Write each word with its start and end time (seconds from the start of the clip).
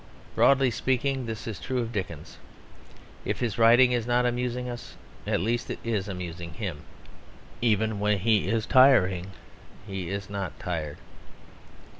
Broadly 0.33 0.71
speaking, 0.71 1.27
this 1.27 1.45
is 1.45 1.59
true 1.59 1.77
of 1.77 1.91
Dickens. 1.91 2.39
If 3.23 3.39
his 3.39 3.59
writing 3.59 3.91
is 3.91 4.07
not 4.07 4.25
amusing 4.25 4.67
us, 4.67 4.95
at 5.27 5.39
least 5.41 5.69
it 5.69 5.77
is 5.83 6.07
amusing 6.07 6.53
him. 6.53 6.81
Even 7.61 7.99
when 7.99 8.17
he 8.17 8.47
is 8.47 8.65
tiring 8.65 9.27
he 9.85 10.09
is 10.09 10.27
not 10.27 10.59
tired. 10.59 10.97